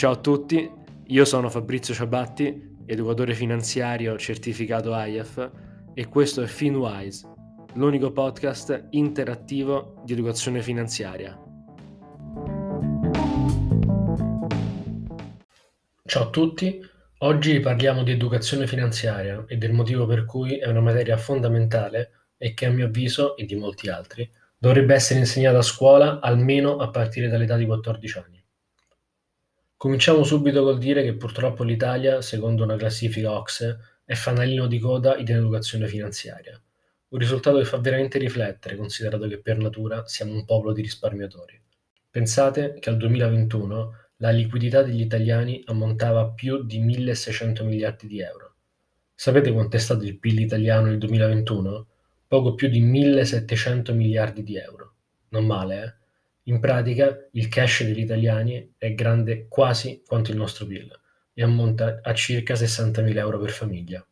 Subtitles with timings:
[0.00, 0.66] Ciao a tutti,
[1.08, 5.50] io sono Fabrizio Ciabatti, educatore finanziario certificato IAF
[5.92, 7.28] e questo è FinWise,
[7.74, 11.38] l'unico podcast interattivo di educazione finanziaria.
[16.06, 16.80] Ciao a tutti,
[17.18, 22.54] oggi parliamo di educazione finanziaria e del motivo per cui è una materia fondamentale e
[22.54, 24.26] che a mio avviso e di molti altri
[24.56, 28.39] dovrebbe essere insegnata a scuola almeno a partire dall'età di 14 anni.
[29.80, 35.16] Cominciamo subito col dire che purtroppo l'Italia, secondo una classifica OXE, è fanalino di coda
[35.16, 36.60] in educazione finanziaria,
[37.08, 41.58] un risultato che fa veramente riflettere considerato che per natura siamo un popolo di risparmiatori.
[42.10, 48.20] Pensate che al 2021 la liquidità degli italiani ammontava a più di 1600 miliardi di
[48.20, 48.56] euro.
[49.14, 51.86] Sapete quanto è stato il PIL italiano nel 2021?
[52.28, 54.92] Poco più di 1700 miliardi di euro.
[55.30, 55.99] Non male, eh?
[56.50, 60.90] In pratica il cash degli italiani è grande quasi quanto il nostro PIL
[61.32, 64.04] e ammonta a circa 60.000 euro per famiglia.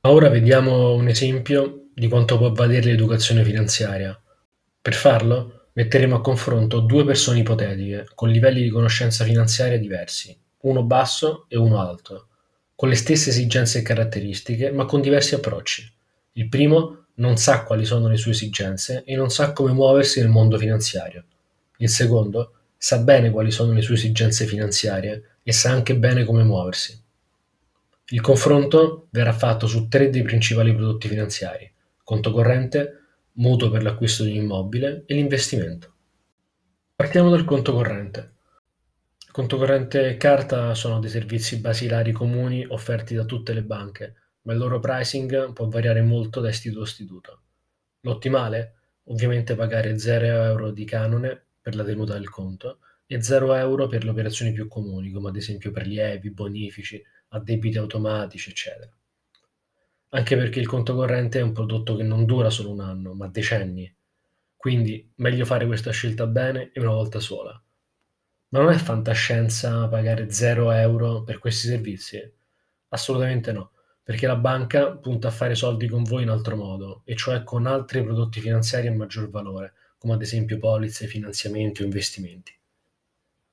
[0.00, 4.20] Ma ora vediamo un esempio di quanto può valere l'educazione finanziaria.
[4.82, 10.84] Per farlo Metteremo a confronto due persone ipotetiche, con livelli di conoscenza finanziaria diversi, uno
[10.84, 12.28] basso e uno alto,
[12.76, 15.92] con le stesse esigenze e caratteristiche, ma con diversi approcci.
[16.34, 20.28] Il primo non sa quali sono le sue esigenze e non sa come muoversi nel
[20.28, 21.24] mondo finanziario.
[21.78, 26.44] Il secondo sa bene quali sono le sue esigenze finanziarie e sa anche bene come
[26.44, 27.02] muoversi.
[28.08, 33.00] Il confronto verrà fatto su tre dei principali prodotti finanziari: conto corrente,
[33.32, 35.92] mutuo per l'acquisto di un immobile e l'investimento.
[36.94, 38.32] Partiamo dal conto corrente.
[39.32, 44.52] Conto corrente e carta sono dei servizi basilari comuni offerti da tutte le banche, ma
[44.52, 47.42] il loro pricing può variare molto da istituto a istituto.
[48.02, 48.74] L'ottimale?
[49.06, 54.04] Ovviamente pagare 0 euro di canone per la tenuta del conto e 0 euro per
[54.04, 58.94] le operazioni più comuni, come ad esempio prelievi, bonifici, addebiti automatici, eccetera
[60.14, 63.26] anche perché il conto corrente è un prodotto che non dura solo un anno, ma
[63.26, 63.92] decenni.
[64.56, 67.60] Quindi meglio fare questa scelta bene e una volta sola.
[68.50, 72.32] Ma non è fantascienza pagare 0 euro per questi servizi?
[72.90, 73.72] Assolutamente no,
[74.04, 77.66] perché la banca punta a fare soldi con voi in altro modo, e cioè con
[77.66, 79.74] altri prodotti finanziari a maggior valore,
[80.04, 82.54] come ad esempio polizze, finanziamenti o investimenti.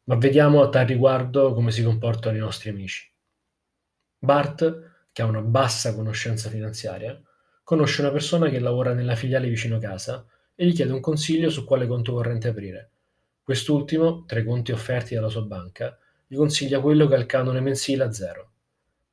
[0.04, 3.10] Ma vediamo a tal riguardo come si comportano i nostri amici.
[4.20, 7.18] Bart che ha una bassa conoscenza finanziaria,
[7.64, 11.64] conosce una persona che lavora nella filiale vicino casa e gli chiede un consiglio su
[11.64, 12.90] quale conto corrente aprire.
[13.42, 15.98] Quest'ultimo, tra i conti offerti dalla sua banca,
[16.28, 18.52] gli consiglia quello che ha il canone mensile a zero.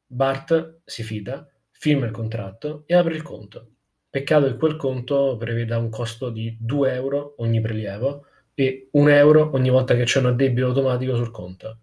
[0.09, 3.75] Bart si fida, firma il contratto e apre il conto.
[4.10, 8.24] Peccato che quel conto preveda un costo di 2 euro ogni prelievo
[8.54, 11.80] e 1 euro ogni volta che c'è un addebito automatico sul conto.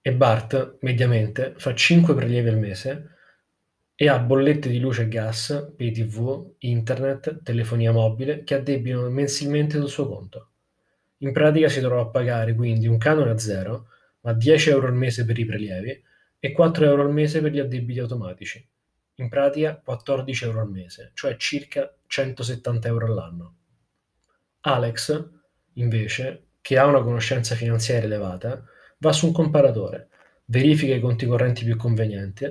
[0.00, 3.10] E Bart, mediamente, fa 5 prelievi al mese
[3.94, 9.76] e ha bollette di luce e gas, pay tv, internet, telefonia mobile che addebitano mensilmente
[9.76, 10.48] sul suo conto.
[11.18, 13.88] In pratica si trova a pagare quindi un canone a zero,
[14.22, 16.02] ma 10 euro al mese per i prelievi
[16.38, 18.66] e 4 euro al mese per gli addebiti automatici.
[19.20, 23.56] In pratica 14 euro al mese, cioè circa 170 euro all'anno.
[24.60, 25.28] Alex,
[25.74, 28.64] invece, che ha una conoscenza finanziaria elevata,
[28.96, 30.08] va su un comparatore,
[30.46, 32.46] verifica i conti correnti più convenienti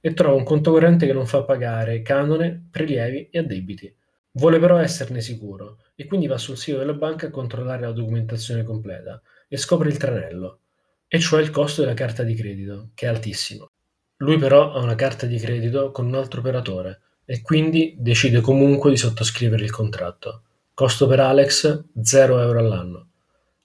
[0.00, 3.94] e trova un conto corrente che non fa pagare canone, prelievi e addebiti.
[4.32, 8.62] Vuole però esserne sicuro e quindi va sul sito della banca a controllare la documentazione
[8.62, 10.60] completa e scopre il tranello,
[11.06, 13.73] e cioè il costo della carta di credito, che è altissimo.
[14.18, 18.90] Lui però ha una carta di credito con un altro operatore e quindi decide comunque
[18.90, 20.42] di sottoscrivere il contratto.
[20.72, 23.08] Costo per Alex 0 euro all'anno.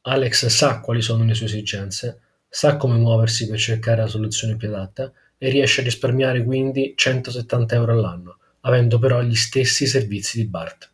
[0.02, 4.70] Alex sa quali sono le sue esigenze, sa come muoversi per cercare la soluzione più
[4.70, 10.48] adatta e riesce a risparmiare quindi 170 euro all'anno, avendo però gli stessi servizi di
[10.48, 10.90] Bart.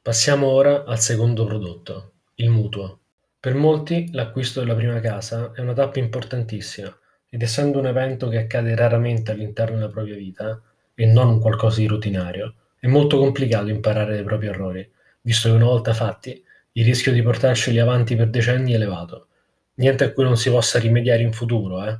[0.00, 3.00] Passiamo ora al secondo prodotto, il mutuo.
[3.38, 6.96] Per molti l'acquisto della prima casa è una tappa importantissima
[7.28, 10.60] ed essendo un evento che accade raramente all'interno della propria vita
[10.94, 14.90] e non un qualcosa di rutinario, è molto complicato imparare dai propri errori,
[15.20, 16.42] visto che una volta fatti
[16.72, 19.28] il rischio di portarceli avanti per decenni è elevato.
[19.74, 21.98] Niente a cui non si possa rimediare in futuro, eh?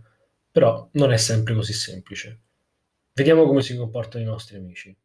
[0.51, 2.41] Però non è sempre così semplice.
[3.13, 4.97] Vediamo come si comportano i nostri amici.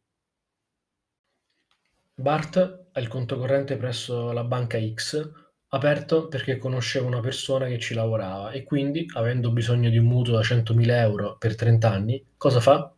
[2.14, 5.32] Bart ha il conto corrente presso la banca X
[5.74, 10.34] aperto perché conosceva una persona che ci lavorava e quindi, avendo bisogno di un mutuo
[10.34, 12.92] da 100.000 euro per 30 anni, cosa fa?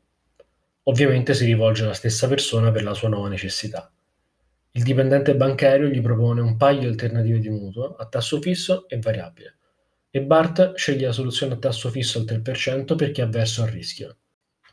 [0.85, 3.91] Ovviamente si rivolge alla stessa persona per la sua nuova necessità.
[4.73, 8.99] Il dipendente bancario gli propone un paio di alternative di mutuo a tasso fisso e
[8.99, 9.57] variabile
[10.17, 14.17] e Bart sceglie la soluzione a tasso fisso al 3% perché è avverso al rischio.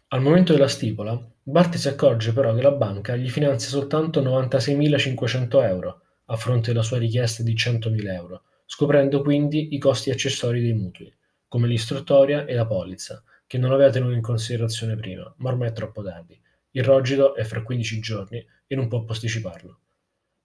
[0.10, 5.68] Al momento della stipula, Bart si accorge però che la banca gli finanzia soltanto 96.500
[5.68, 6.03] euro
[6.34, 11.14] a fronte della sua richiesta di 100.000 euro, scoprendo quindi i costi accessori dei mutui,
[11.48, 15.74] come l'istruttoria e la polizza, che non aveva tenuto in considerazione prima, ma ormai è
[15.74, 16.42] troppo tardi.
[16.72, 19.80] Il rogito è fra 15 giorni e non può posticiparlo.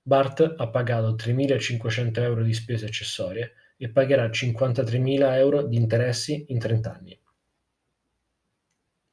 [0.03, 6.59] Bart ha pagato 3.500 euro di spese accessorie e pagherà 53.000 euro di interessi in
[6.59, 7.19] 30 anni.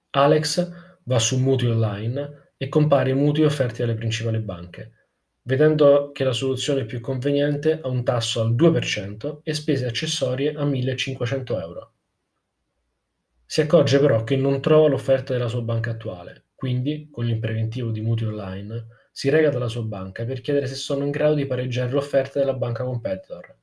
[0.09, 0.71] Alex
[1.03, 4.94] va su Mutui Online e compara i mutui offerti dalle principali banche,
[5.47, 10.63] vedendo che la soluzione più conveniente ha un tasso al 2% e spese accessorie a
[10.63, 11.91] 1.500 euro.
[13.45, 17.91] Si accorge però che non trova l'offerta della sua banca attuale, quindi, con il preventivo
[17.91, 21.45] di mutui online, si reca dalla sua banca per chiedere se sono in grado di
[21.45, 23.55] pareggiare l'offerta della banca competitor.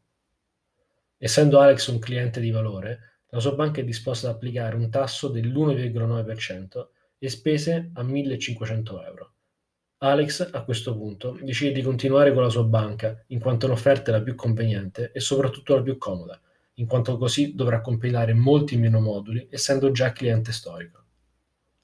[1.19, 5.26] Essendo Alex un cliente di valore, la sua banca è disposta ad applicare un tasso
[5.29, 6.87] dell'1,9%
[7.19, 9.31] e spese a 1.500 euro.
[10.05, 14.15] Alex, a questo punto, decide di continuare con la sua banca, in quanto l'offerta è
[14.15, 16.41] la più conveniente e soprattutto la più comoda,
[16.75, 21.05] in quanto così dovrà compilare molti meno moduli, essendo già cliente storico.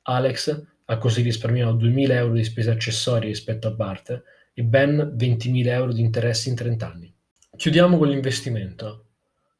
[0.03, 4.23] Alex ha così risparmiato 2.000 euro di spese accessorie rispetto a Bart
[4.53, 7.15] e ben 20.000 euro di interessi in 30 anni.
[7.57, 9.05] Chiudiamo con l'investimento.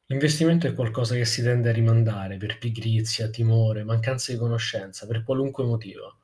[0.07, 5.23] L'investimento è qualcosa che si tende a rimandare per pigrizia, timore, mancanza di conoscenza, per
[5.23, 6.18] qualunque motivo.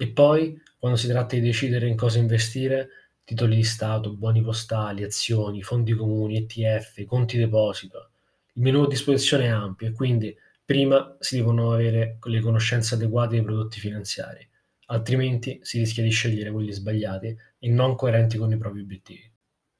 [0.00, 2.88] E poi, quando si tratta di decidere in cosa investire,
[3.22, 8.08] titoli di Stato, buoni postali, azioni, fondi comuni, ETF, conti deposito,
[8.54, 13.34] il menu a disposizione è ampio e quindi prima si devono avere le conoscenze adeguate
[13.34, 14.48] dei prodotti finanziari,
[14.86, 19.30] altrimenti si rischia di scegliere quelli sbagliati e non coerenti con i propri obiettivi.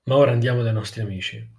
[0.04, 1.50] Ma ora andiamo dai nostri amici.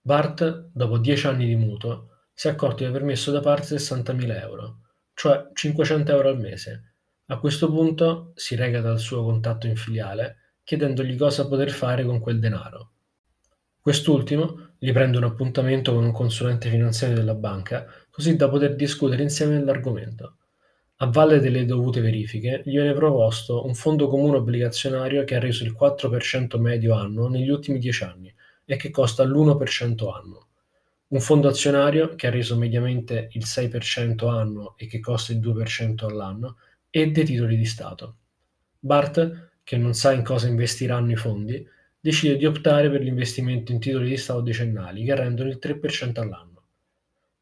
[0.00, 4.40] Bart, dopo dieci anni di mutuo, si è accorto di aver messo da parte 60.000
[4.40, 4.80] euro,
[5.14, 6.95] cioè 500 euro al mese.
[7.28, 12.20] A questo punto si reca dal suo contatto in filiale chiedendogli cosa poter fare con
[12.20, 12.90] quel denaro.
[13.80, 19.24] Quest'ultimo gli prende un appuntamento con un consulente finanziario della banca così da poter discutere
[19.24, 20.36] insieme dell'argomento.
[20.98, 25.64] A valle delle dovute verifiche, gli viene proposto un fondo comune obbligazionario che ha reso
[25.64, 28.32] il 4% medio annuo negli ultimi dieci anni
[28.64, 30.46] e che costa l'1% annuo.
[31.08, 36.04] Un fondo azionario che ha reso mediamente il 6% annuo e che costa il 2%
[36.04, 36.56] all'anno
[36.96, 38.16] e dei titoli di Stato.
[38.78, 41.62] Bart, che non sa in cosa investiranno i fondi,
[42.00, 46.62] decide di optare per l'investimento in titoli di Stato decennali che rendono il 3% all'anno.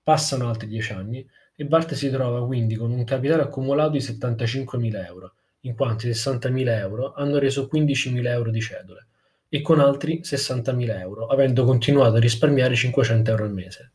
[0.02, 1.24] Passano altri 10 anni
[1.54, 6.10] e Bart si trova quindi con un capitale accumulato di 75.000 euro, in quanto i
[6.10, 9.06] 60.000 euro hanno reso 15.000 euro di cedole
[9.48, 13.92] e con altri 60.000 euro, avendo continuato a risparmiare 500 euro al mese.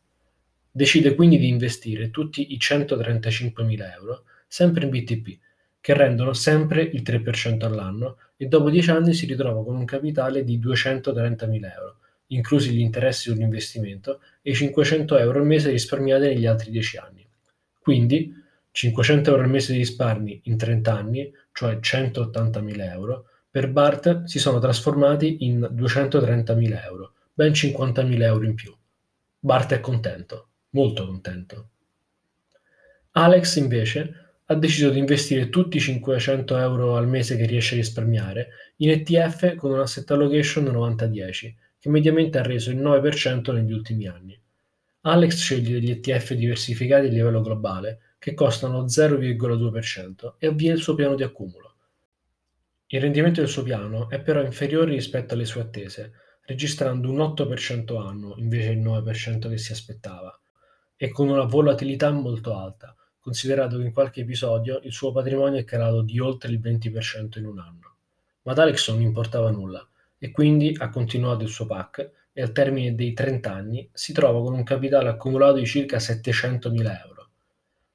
[0.70, 5.38] Decide quindi di investire tutti i 135.000 euro sempre in BTP,
[5.80, 10.44] che rendono sempre il 3% all'anno e dopo 10 anni si ritrova con un capitale
[10.44, 11.96] di 230.000 euro,
[12.28, 17.26] inclusi gli interessi sull'investimento e i 500 euro al mese risparmiati negli altri 10 anni.
[17.78, 18.34] Quindi
[18.72, 24.38] 500 euro al mese di risparmi in 30 anni, cioè 180.000 euro, per Bart si
[24.38, 28.74] sono trasformati in 230.000 euro, ben 50.000 euro in più.
[29.40, 31.68] Bart è contento, molto contento.
[33.12, 37.78] Alex invece ha deciso di investire tutti i 500 euro al mese che riesce a
[37.78, 43.72] risparmiare in ETF con un asset allocation 90-10, che mediamente ha reso il 9% negli
[43.72, 44.36] ultimi anni.
[45.02, 50.96] Alex sceglie degli ETF diversificati a livello globale che costano 0,2% e avvia il suo
[50.96, 51.76] piano di accumulo.
[52.88, 56.12] Il rendimento del suo piano è però inferiore rispetto alle sue attese,
[56.46, 60.36] registrando un 8% annuo invece del 9% che si aspettava,
[60.96, 65.64] e con una volatilità molto alta, considerato che in qualche episodio il suo patrimonio è
[65.64, 67.94] calato di oltre il 20% in un anno.
[68.42, 69.86] Ma ad Alex non importava nulla,
[70.18, 74.40] e quindi ha continuato il suo pack e al termine dei 30 anni si trova
[74.42, 77.28] con un capitale accumulato di circa 700.000 euro.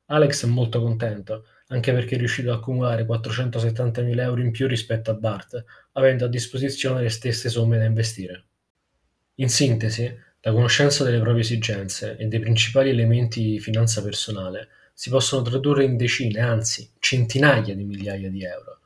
[0.08, 5.10] Alex è molto contento anche perché è riuscito ad accumulare 470.000 euro in più rispetto
[5.12, 5.63] a Bart,
[5.94, 8.46] avendo a disposizione le stesse somme da investire.
[9.36, 14.67] In sintesi, la conoscenza delle proprie esigenze e dei principali elementi di finanza personale
[14.98, 18.80] si possono tradurre in decine, anzi centinaia di migliaia di euro.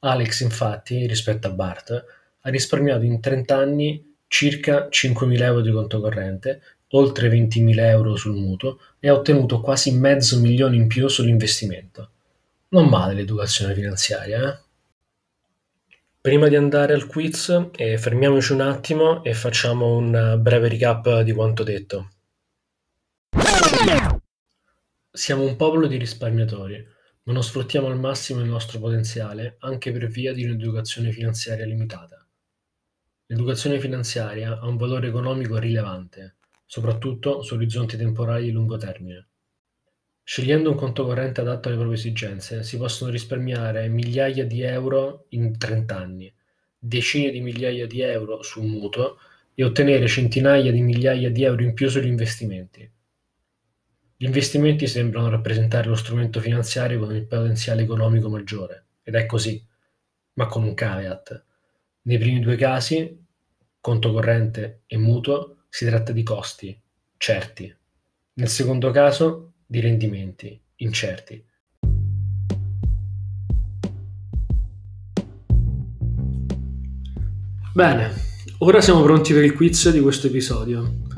[0.00, 2.04] Alex, infatti, rispetto a Bart,
[2.40, 6.62] ha risparmiato in 30 anni circa 5.000 euro di conto corrente,
[6.92, 12.10] oltre 20.000 euro sul mutuo e ha ottenuto quasi mezzo milione in più sull'investimento.
[12.68, 14.58] Non male l'educazione finanziaria, eh?
[16.22, 21.32] Prima di andare al quiz, eh, fermiamoci un attimo e facciamo un breve recap di
[21.32, 22.10] quanto detto.
[25.12, 26.86] Siamo un popolo di risparmiatori,
[27.24, 32.24] ma non sfruttiamo al massimo il nostro potenziale anche per via di un'educazione finanziaria limitata.
[33.26, 39.26] L'educazione finanziaria ha un valore economico rilevante, soprattutto su orizzonti temporali di lungo termine.
[40.22, 45.58] Scegliendo un conto corrente adatto alle proprie esigenze, si possono risparmiare migliaia di euro in
[45.58, 46.32] 30 anni,
[46.78, 49.16] decine di migliaia di euro su un mutuo
[49.54, 52.88] e ottenere centinaia di migliaia di euro in più sugli investimenti.
[54.22, 59.66] Gli investimenti sembrano rappresentare lo strumento finanziario con il potenziale economico maggiore, ed è così,
[60.34, 61.42] ma con un caveat.
[62.02, 63.18] Nei primi due casi,
[63.80, 66.78] conto corrente e mutuo, si tratta di costi
[67.16, 67.74] certi.
[68.34, 71.42] Nel secondo caso, di rendimenti incerti.
[77.72, 78.12] Bene,
[78.58, 81.08] ora siamo pronti per il quiz di questo episodio.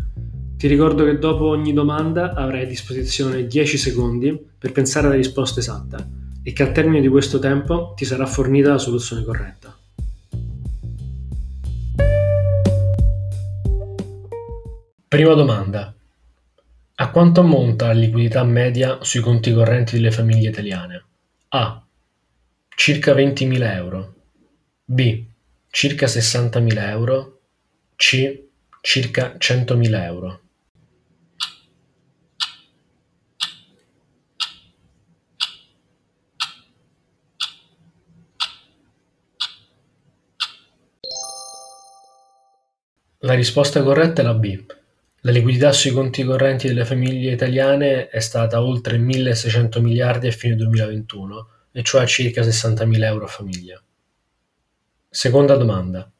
[0.62, 5.58] Ti ricordo che dopo ogni domanda avrai a disposizione 10 secondi per pensare alla risposta
[5.58, 6.08] esatta
[6.40, 9.76] e che al termine di questo tempo ti sarà fornita la soluzione corretta.
[15.08, 15.92] Prima domanda.
[16.94, 21.04] A quanto ammonta la liquidità media sui conti correnti delle famiglie italiane?
[21.48, 21.84] A.
[22.68, 24.14] Circa 20.000 euro.
[24.84, 25.24] B.
[25.70, 27.40] Circa 60.000 euro.
[27.96, 28.42] C.
[28.80, 30.40] Circa 100.000 euro.
[43.24, 44.64] La risposta corretta è la B.
[45.20, 50.56] La liquidità sui conti correnti delle famiglie italiane è stata oltre 1.600 miliardi a fine
[50.56, 53.80] 2021, e cioè circa 60.000 euro a famiglia.
[55.08, 56.10] Seconda domanda.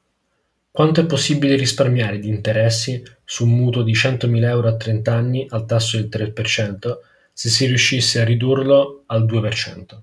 [0.70, 5.46] Quanto è possibile risparmiare di interessi su un mutuo di 100.000 euro a 30 anni
[5.50, 6.98] al tasso del 3%
[7.32, 10.00] se si riuscisse a ridurlo al 2%?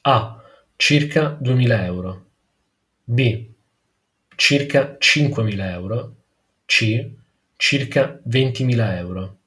[0.00, 0.42] A.
[0.74, 2.24] Circa 2.000 euro.
[3.04, 3.50] B
[4.40, 6.16] circa 5.000 euro,
[6.64, 7.10] C
[7.56, 9.38] circa 20.000 euro.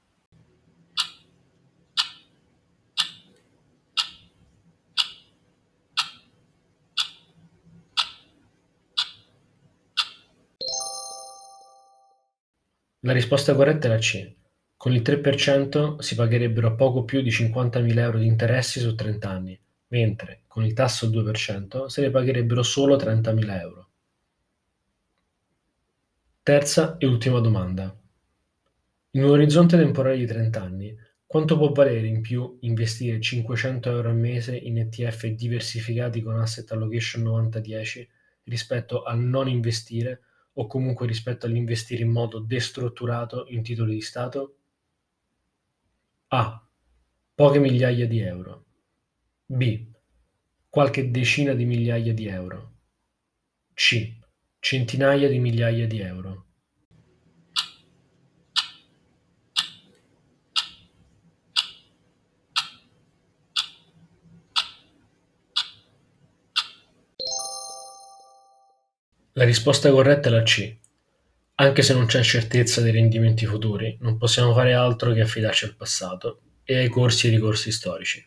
[13.00, 14.32] La risposta corretta è la C.
[14.78, 19.60] Con il 3% si pagherebbero poco più di 50.000 euro di interessi su 30 anni,
[19.88, 23.88] mentre con il tasso al 2% se ne pagherebbero solo 30.000 euro.
[26.46, 27.98] Terza e ultima domanda.
[29.12, 30.94] In un orizzonte temporale di 30 anni,
[31.26, 36.70] quanto può valere in più investire 500 euro al mese in ETF diversificati con asset
[36.74, 38.08] allocation 90-10
[38.44, 40.24] rispetto al non investire
[40.56, 44.58] o comunque rispetto all'investire in modo destrutturato in titoli di Stato?
[46.28, 46.68] A.
[47.36, 48.66] Poche migliaia di euro.
[49.46, 49.88] B.
[50.68, 52.74] Qualche decina di migliaia di euro.
[53.74, 54.23] C
[54.64, 56.46] centinaia di migliaia di euro.
[69.34, 70.78] La risposta corretta è la C.
[71.56, 75.76] Anche se non c'è certezza dei rendimenti futuri, non possiamo fare altro che affidarci al
[75.76, 78.26] passato e ai corsi e ricorsi storici.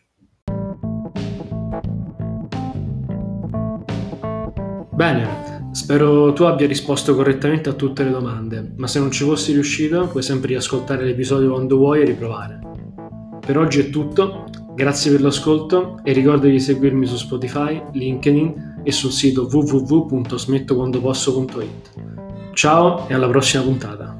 [4.93, 9.53] Bene, Spero tu abbia risposto correttamente a tutte le domande, ma se non ci fossi
[9.53, 12.59] riuscito puoi sempre riascoltare l'episodio quando vuoi e riprovare.
[13.45, 18.91] Per oggi è tutto, grazie per l'ascolto e ricorda di seguirmi su Spotify, LinkedIn e
[18.91, 21.91] sul sito www.smettoquandoposso.it.
[22.53, 24.16] Ciao e alla prossima puntata!